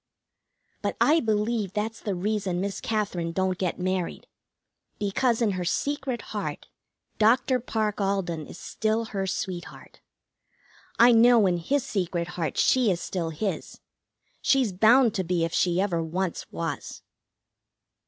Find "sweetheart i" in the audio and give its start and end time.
9.27-11.11